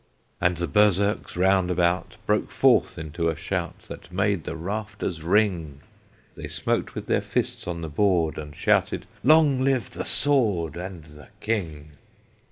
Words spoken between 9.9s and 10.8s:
the Sword,